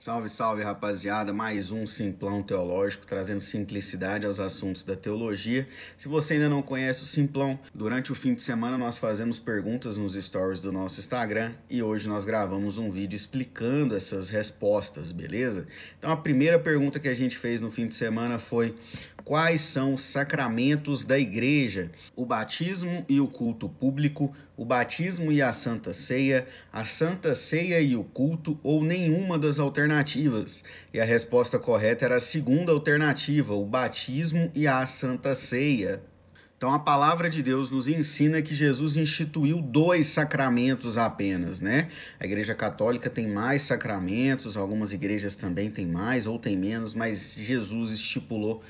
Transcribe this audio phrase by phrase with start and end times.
[0.00, 1.32] Salve, salve, rapaziada!
[1.32, 5.66] Mais um Simplão Teológico trazendo simplicidade aos assuntos da teologia.
[5.96, 9.96] Se você ainda não conhece o Simplão, durante o fim de semana nós fazemos perguntas
[9.96, 15.66] nos stories do nosso Instagram e hoje nós gravamos um vídeo explicando essas respostas, beleza?
[15.98, 18.76] Então a primeira pergunta que a gente fez no fim de semana foi:
[19.28, 21.90] quais são os sacramentos da igreja?
[22.16, 27.78] O batismo e o culto público, o batismo e a santa ceia, a santa ceia
[27.78, 30.64] e o culto ou nenhuma das alternativas.
[30.94, 36.00] E a resposta correta era a segunda alternativa, o batismo e a santa ceia.
[36.58, 41.88] Então a palavra de Deus nos ensina que Jesus instituiu dois sacramentos apenas, né?
[42.18, 47.36] A Igreja Católica tem mais sacramentos, algumas igrejas também têm mais ou têm menos, mas
[47.38, 48.60] Jesus estipulou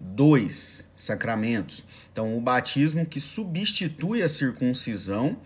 [0.00, 1.84] dois sacramentos.
[2.12, 5.36] Então o batismo que substitui a circuncisão,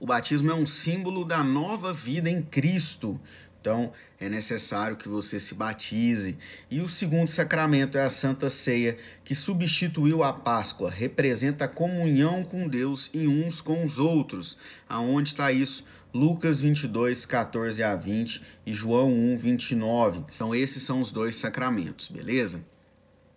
[0.00, 3.20] o batismo é um símbolo da nova vida em Cristo.
[3.60, 6.38] Então, é necessário que você se batize.
[6.70, 12.42] E o segundo sacramento é a Santa Ceia, que substituiu a Páscoa, representa a comunhão
[12.42, 14.56] com Deus e uns com os outros.
[14.88, 15.84] Aonde está isso?
[16.12, 20.24] Lucas 22, 14 a 20 e João 1, 29.
[20.34, 22.64] Então, esses são os dois sacramentos, beleza?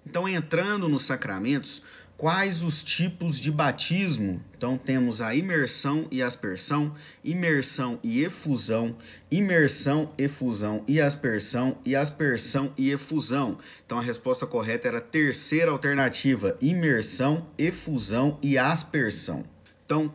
[0.06, 1.82] Então, entrando nos sacramentos,
[2.16, 4.40] Quais os tipos de batismo?
[4.56, 8.96] Então temos a imersão e aspersão, imersão e efusão,
[9.30, 13.58] imersão, efusão e aspersão e aspersão e efusão.
[13.86, 19.44] Então a resposta correta era a terceira alternativa, imersão, efusão e aspersão.
[19.86, 20.14] Então,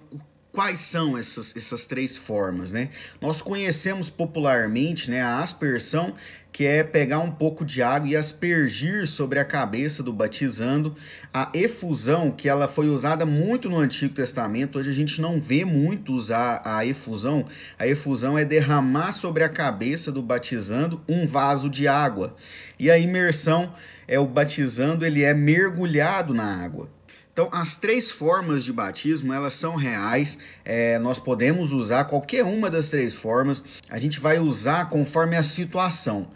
[0.59, 2.89] quais são essas, essas três formas, né?
[3.20, 6.15] Nós conhecemos popularmente né, a aspersão,
[6.50, 10.97] que é pegar um pouco de água e aspergir sobre a cabeça do batizando.
[11.33, 15.65] A efusão, que ela foi usada muito no Antigo Testamento, hoje a gente não vê
[15.65, 17.47] muito usar a efusão.
[17.78, 22.34] A efusão é derramar sobre a cabeça do batizando um vaso de água.
[22.81, 23.72] E a imersão
[24.09, 26.98] é o batizando, ele é mergulhado na água.
[27.39, 32.69] Então, as três formas de batismo, elas são reais, é, nós podemos usar qualquer uma
[32.69, 36.27] das três formas, a gente vai usar conforme a situação,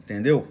[0.00, 0.46] entendeu?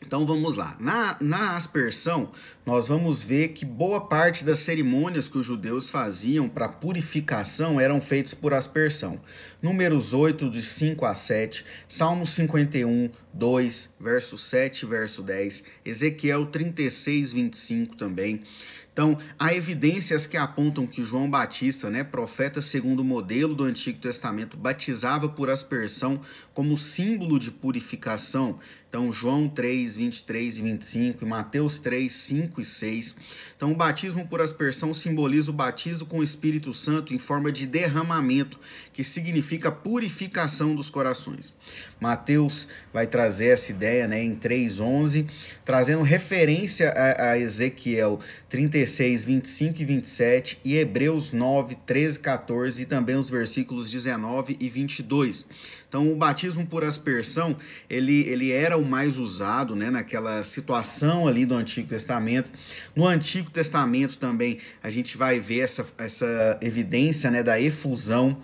[0.00, 0.74] Então vamos lá.
[0.80, 2.30] Na, na aspersão,
[2.66, 8.00] nós vamos ver que boa parte das cerimônias que os judeus faziam para purificação eram
[8.00, 9.20] feitas por aspersão.
[9.62, 17.32] Números 8, de 5 a 7, Salmo 51, 2, verso 7, verso 10, Ezequiel 36,
[17.32, 18.42] 25 também.
[18.96, 24.00] Então, há evidências que apontam que João Batista, né, profeta segundo o modelo do Antigo
[24.00, 26.18] Testamento, batizava por aspersão
[26.54, 28.58] como símbolo de purificação.
[28.88, 33.16] Então, João 3, 23 e 25 e Mateus 3, 5 e 6.
[33.56, 37.66] Então, o batismo por aspersão simboliza o batismo com o Espírito Santo em forma de
[37.66, 38.60] derramamento,
[38.92, 41.54] que significa purificação dos corações.
[42.00, 45.28] Mateus vai trazer essa ideia né, em 3,11,
[45.64, 52.82] trazendo referência a, a Ezequiel 36, 25 e 27 e Hebreus 9, 13 e 14
[52.82, 55.44] e também os versículos 19 e 22.
[55.88, 57.56] Então, o batismo por aspersão,
[57.90, 62.50] ele, ele era o mais usado né, naquela situação ali do Antigo Testamento.
[62.94, 68.40] No Antigo Testamento também a gente vai ver essa, essa evidência né, da efusão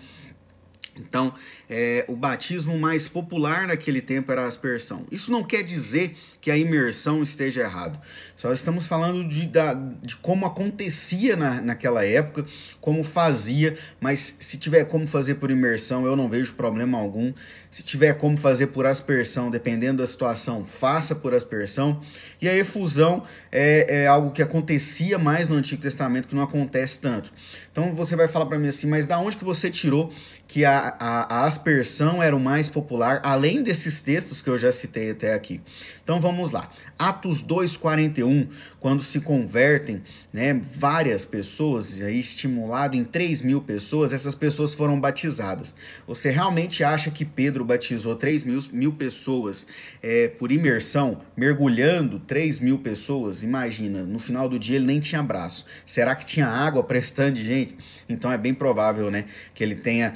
[0.95, 1.33] então,
[1.69, 5.05] é, o batismo mais popular naquele tempo era a aspersão.
[5.11, 7.97] Isso não quer dizer que a imersão esteja errado.
[8.35, 12.45] Só estamos falando de, da, de como acontecia na, naquela época,
[12.81, 17.31] como fazia, mas se tiver como fazer por imersão, eu não vejo problema algum.
[17.71, 22.01] Se tiver como fazer por aspersão, dependendo da situação, faça por aspersão.
[22.41, 26.99] E a efusão é, é algo que acontecia mais no Antigo Testamento, que não acontece
[26.99, 27.33] tanto.
[27.71, 30.13] Então você vai falar para mim assim, mas da onde que você tirou
[30.47, 34.71] que a, a, a, aspersão era o mais popular, além desses textos que eu já
[34.71, 35.61] citei até aqui.
[36.03, 36.71] Então vamos lá.
[36.97, 38.47] Atos 2,41,
[38.79, 40.01] quando se convertem
[40.31, 45.73] né, várias pessoas, aí estimulado em 3 mil pessoas, essas pessoas foram batizadas.
[46.07, 49.67] Você realmente acha que Pedro batizou 3 mil, mil pessoas
[50.01, 53.43] é, por imersão, mergulhando 3 mil pessoas?
[53.43, 55.65] Imagina, no final do dia ele nem tinha braço.
[55.85, 57.77] Será que tinha água prestando de gente?
[58.07, 60.13] Então é bem provável né, que ele tenha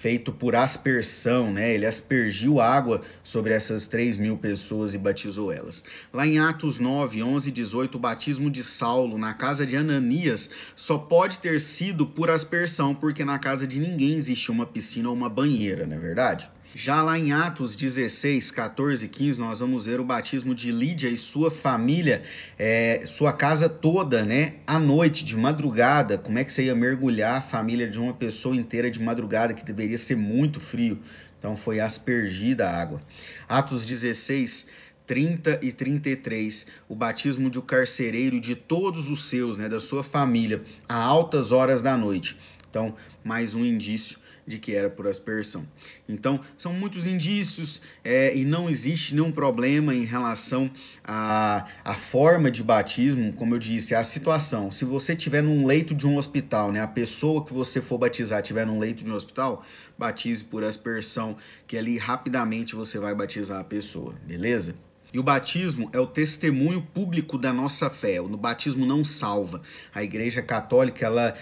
[0.00, 1.72] feito por aspersão, né?
[1.72, 5.82] Ele aspergiu água sobre essas 3 mil pessoas e batizou elas.
[6.12, 10.50] Lá em Atos 9, 11 e 18, o batismo de Saulo na casa de Ananias
[10.76, 15.14] só pode ter sido por aspersão, porque na casa de ninguém existe uma piscina ou
[15.14, 16.50] uma banheira, não é verdade?
[16.76, 21.06] Já lá em Atos 16, 14 e 15, nós vamos ver o batismo de Lídia
[21.06, 22.24] e sua família,
[22.58, 24.54] é, sua casa toda, né?
[24.66, 26.18] À noite, de madrugada.
[26.18, 29.64] Como é que você ia mergulhar a família de uma pessoa inteira de madrugada, que
[29.64, 30.98] deveria ser muito frio?
[31.38, 33.00] Então foi aspergida a água.
[33.48, 34.66] Atos 16,
[35.06, 40.02] 30 e 33, o batismo de um carcereiro de todos os seus, né, da sua
[40.02, 42.36] família, a altas horas da noite.
[42.74, 42.92] Então,
[43.22, 45.64] mais um indício de que era por aspersão.
[46.08, 50.68] Então, são muitos indícios é, e não existe nenhum problema em relação
[51.04, 54.72] à, à forma de batismo, como eu disse, a situação.
[54.72, 58.40] Se você estiver num leito de um hospital, né, a pessoa que você for batizar
[58.40, 59.64] estiver num leito de um hospital,
[59.96, 61.36] batize por aspersão,
[61.68, 64.74] que ali rapidamente você vai batizar a pessoa, beleza?
[65.14, 68.20] E o batismo é o testemunho público da nossa fé.
[68.20, 69.62] O batismo não salva.
[69.94, 71.34] A Igreja Católica ela,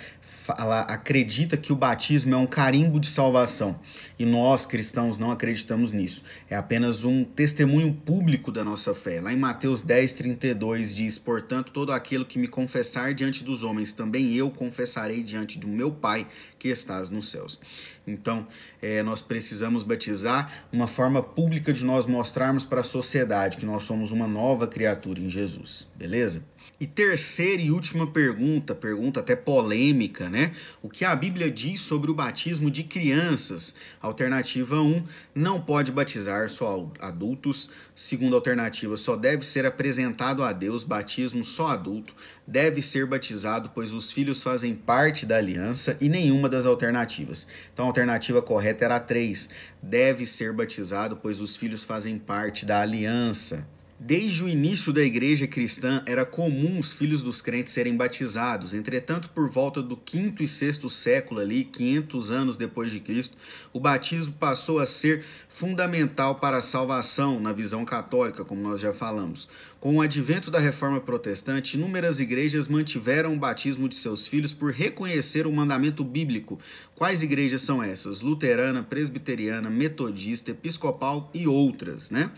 [0.58, 3.80] ela acredita que o batismo é um carimbo de salvação.
[4.18, 6.22] E nós, cristãos, não acreditamos nisso.
[6.50, 9.22] É apenas um testemunho público da nossa fé.
[9.22, 13.94] Lá em Mateus 10, 32 diz: Portanto, todo aquele que me confessar diante dos homens,
[13.94, 16.26] também eu confessarei diante do meu Pai
[16.62, 17.58] que estás nos céus.
[18.06, 18.46] Então,
[18.80, 23.82] é, nós precisamos batizar uma forma pública de nós mostrarmos para a sociedade que nós
[23.82, 26.44] somos uma nova criatura em Jesus, beleza?
[26.82, 30.52] E terceira e última pergunta, pergunta até polêmica, né?
[30.82, 33.74] O que a Bíblia diz sobre o batismo de crianças?
[34.00, 37.70] Alternativa 1, não pode batizar só adultos.
[37.94, 42.14] Segunda alternativa, só deve ser apresentado a Deus batismo só adulto.
[42.44, 47.46] Deve ser batizado, pois os filhos fazem parte da aliança e nenhuma das alternativas.
[47.72, 49.48] Então a alternativa correta era a 3,
[49.80, 53.66] deve ser batizado, pois os filhos fazem parte da aliança.
[54.04, 58.74] Desde o início da igreja cristã era comum os filhos dos crentes serem batizados.
[58.74, 63.36] Entretanto, por volta do quinto e sexto século ali, 500 anos depois de Cristo,
[63.72, 68.92] o batismo passou a ser fundamental para a salvação na visão católica, como nós já
[68.92, 69.48] falamos.
[69.78, 74.72] Com o advento da reforma protestante, inúmeras igrejas mantiveram o batismo de seus filhos por
[74.72, 76.58] reconhecer o mandamento bíblico.
[76.96, 78.20] Quais igrejas são essas?
[78.20, 82.32] Luterana, presbiteriana, metodista, episcopal e outras, né?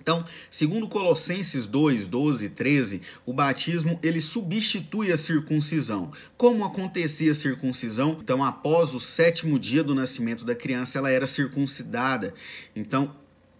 [0.00, 6.12] Então, segundo Colossenses 2, 12 e 13, o batismo ele substitui a circuncisão.
[6.36, 8.18] Como acontecia a circuncisão?
[8.22, 12.32] Então, após o sétimo dia do nascimento da criança, ela era circuncidada.
[12.76, 13.12] Então,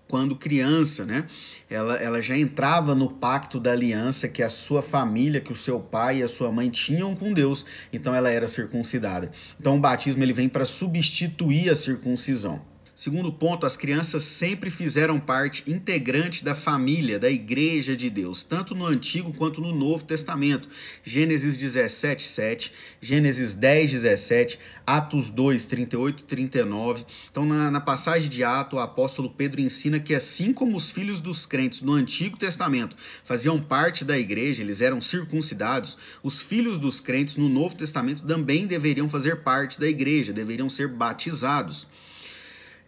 [0.09, 1.27] quando criança, né?
[1.69, 5.79] Ela, ela já entrava no pacto da aliança que a sua família, que o seu
[5.79, 9.31] pai e a sua mãe tinham com Deus, então ela era circuncidada.
[9.61, 12.63] Então o batismo ele vem para substituir a circuncisão.
[12.99, 18.75] Segundo ponto, as crianças sempre fizeram parte integrante da família, da igreja de Deus, tanto
[18.75, 20.69] no Antigo quanto no Novo Testamento.
[21.05, 27.07] Gênesis 17, 7, Gênesis 10, 17, Atos 2, 38 e 39.
[27.31, 31.21] Então, na, na passagem de Atos, o apóstolo Pedro ensina que, assim como os filhos
[31.21, 36.99] dos crentes no Antigo Testamento faziam parte da igreja, eles eram circuncidados, os filhos dos
[36.99, 41.87] crentes no Novo Testamento também deveriam fazer parte da igreja, deveriam ser batizados.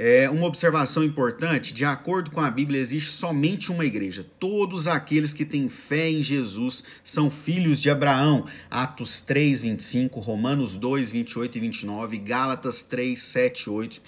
[0.02, 4.26] É uma observação importante: de acordo com a Bíblia, existe somente uma igreja.
[4.38, 8.46] Todos aqueles que têm fé em Jesus são filhos de Abraão.
[8.70, 14.00] Atos 3, 25, Romanos 2, 28 e 29, Gálatas 3, 7 e 8.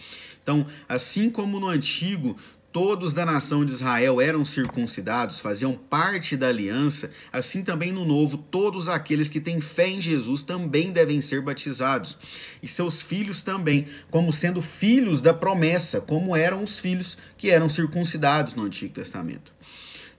[0.43, 2.39] Então, assim como no antigo,
[2.73, 8.39] todos da nação de Israel eram circuncidados, faziam parte da aliança, assim também no novo,
[8.39, 12.17] todos aqueles que têm fé em Jesus também devem ser batizados.
[12.63, 17.69] E seus filhos também, como sendo filhos da promessa, como eram os filhos que eram
[17.69, 19.53] circuncidados no Antigo Testamento.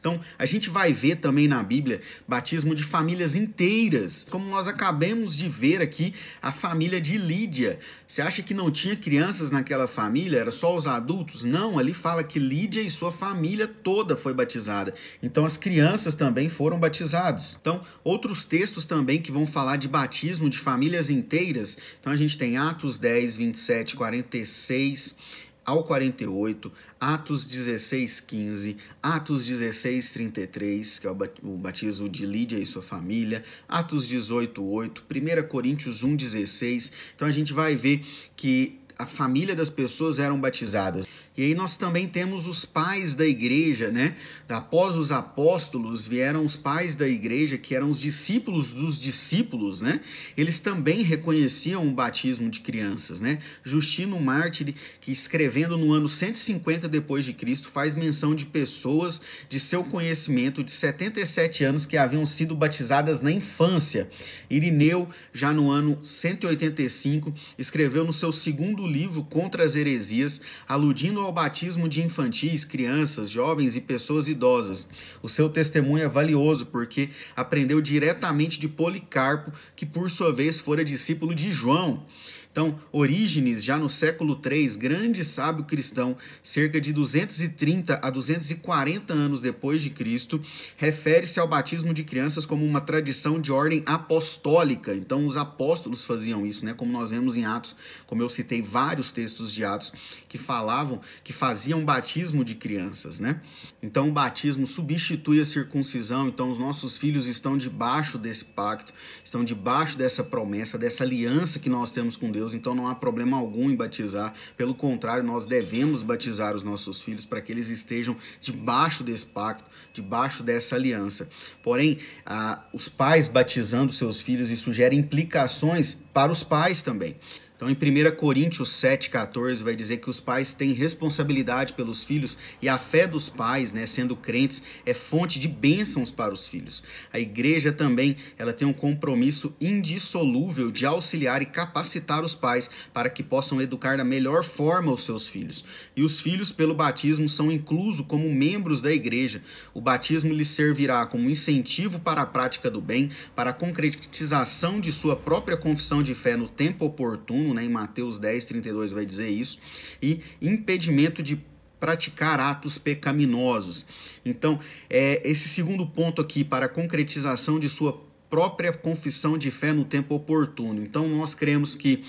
[0.03, 5.33] Então, a gente vai ver também na Bíblia batismo de famílias inteiras, como nós acabamos
[5.33, 7.79] de ver aqui a família de Lídia.
[8.05, 10.39] Você acha que não tinha crianças naquela família?
[10.39, 11.45] Era só os adultos?
[11.45, 14.93] Não, ali fala que Lídia e sua família toda foi batizada.
[15.21, 17.57] Então, as crianças também foram batizados.
[17.61, 21.77] Então, outros textos também que vão falar de batismo de famílias inteiras.
[22.01, 25.15] Então, a gente tem Atos 10, 27, 46
[25.65, 32.65] ao 48, Atos 16, 15, Atos 16, 33, que é o batismo de Lídia e
[32.65, 36.91] sua família, Atos 18, 8, 1 Coríntios 1, 16.
[37.15, 38.05] Então a gente vai ver
[38.35, 41.05] que a família das pessoas eram batizadas.
[41.35, 44.15] E aí nós também temos os pais da igreja, né?
[44.47, 49.99] Após os apóstolos vieram os pais da igreja, que eram os discípulos dos discípulos, né?
[50.37, 53.39] Eles também reconheciam o batismo de crianças, né?
[53.63, 59.59] Justino Mártir, que escrevendo no ano 150 depois de Cristo, faz menção de pessoas de
[59.59, 64.07] seu conhecimento de 77 anos que haviam sido batizadas na infância.
[64.51, 71.31] Irineu, já no ano 185, escreveu no seu segundo livro Contra as Heresias, aludindo ao
[71.33, 74.87] batismo de infantis, crianças, jovens e pessoas idosas.
[75.21, 80.83] O seu testemunho é valioso porque aprendeu diretamente de Policarpo, que por sua vez fora
[80.83, 82.05] discípulo de João.
[82.53, 89.41] Então, Orígenes, já no século III, grande sábio cristão, cerca de 230 a 240 anos
[89.41, 90.39] depois de Cristo,
[90.77, 94.93] refere-se ao batismo de crianças como uma tradição de ordem apostólica.
[94.93, 96.75] Então, os apóstolos faziam isso, né?
[96.75, 99.91] Como nós vemos em Atos, como eu citei vários textos de Atos
[100.29, 103.41] que falavam que faziam batismo de crianças, né?
[103.81, 106.27] Então, o batismo substitui a circuncisão.
[106.27, 108.93] Então, os nossos filhos estão debaixo desse pacto,
[109.25, 112.42] estão debaixo dessa promessa, dessa aliança que nós temos com Deus.
[112.51, 114.33] Então, não há problema algum em batizar.
[114.57, 119.69] Pelo contrário, nós devemos batizar os nossos filhos para que eles estejam debaixo desse pacto,
[119.93, 121.29] debaixo dessa aliança.
[121.61, 127.15] Porém, ah, os pais batizando seus filhos, isso gera implicações para os pais também.
[127.63, 132.67] Então, em 1 Coríntios 7,14, vai dizer que os pais têm responsabilidade pelos filhos e
[132.67, 136.83] a fé dos pais, né, sendo crentes, é fonte de bênçãos para os filhos.
[137.13, 143.09] A igreja também ela tem um compromisso indissolúvel de auxiliar e capacitar os pais para
[143.09, 145.63] que possam educar da melhor forma os seus filhos.
[145.95, 149.41] E os filhos, pelo batismo, são inclusos como membros da igreja.
[149.73, 154.91] O batismo lhes servirá como incentivo para a prática do bem, para a concretização de
[154.91, 159.29] sua própria confissão de fé no tempo oportuno né, em Mateus 10, 32 vai dizer
[159.29, 159.59] isso,
[160.01, 161.39] e impedimento de
[161.79, 163.85] praticar atos pecaminosos.
[164.25, 164.57] Então,
[164.89, 169.83] é, esse segundo ponto aqui, para a concretização de sua própria confissão de fé no
[169.83, 170.81] tempo oportuno.
[170.81, 172.03] Então, nós cremos que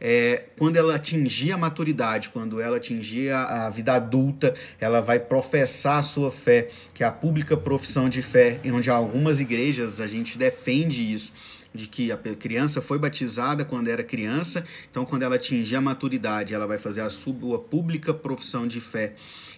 [0.00, 5.20] é, quando ela atingir a maturidade, quando ela atingir a, a, vida adulta, ela vai
[5.20, 10.06] professar a sua fé, que é a pública profissão de fé, onde algumas igrejas a
[10.06, 11.32] gente defende isso
[11.74, 16.54] de que a criança foi batizada quando era criança, então quando ela atingir a maturidade,
[16.54, 19.14] ela vai fazer a sua pública profissão de fé,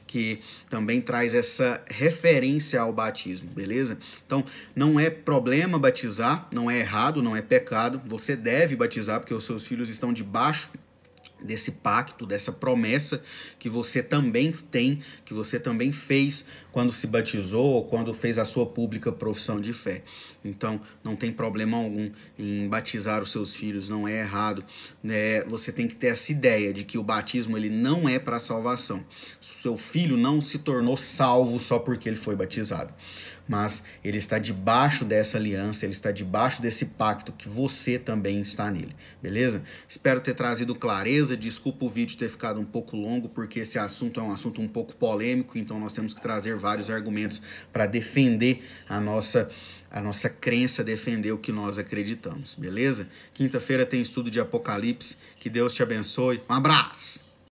[0.07, 3.99] que também traz essa referência ao batismo, beleza?
[4.27, 4.45] Então,
[4.77, 9.45] não é problema batizar, não é errado, não é pecado, você deve batizar porque os
[9.45, 10.69] seus filhos estão debaixo
[11.45, 13.23] desse pacto, dessa promessa
[13.59, 18.45] que você também tem, que você também fez quando se batizou ou quando fez a
[18.45, 20.03] sua pública profissão de fé.
[20.45, 24.65] Então, não tem problema algum em batizar os seus filhos, não é errado.
[25.03, 25.43] Né?
[25.45, 29.05] Você tem que ter essa ideia de que o batismo ele não é para salvação.
[29.41, 32.93] Seu filho não se tornou salvo só porque ele foi batizado
[33.49, 38.71] mas ele está debaixo dessa aliança, ele está debaixo desse pacto que você também está
[38.71, 39.63] nele, beleza?
[39.89, 44.21] Espero ter trazido clareza, desculpa o vídeo ter ficado um pouco longo, porque esse assunto
[44.21, 48.65] é um assunto um pouco polêmico, então nós temos que trazer vários argumentos para defender
[48.89, 49.51] a nossa
[49.91, 53.07] a nossa crença, defender o que nós acreditamos, beleza?
[53.35, 56.43] Quinta-feira tem estudo de Apocalipse, que Deus te abençoe.
[56.49, 57.32] Um abraço!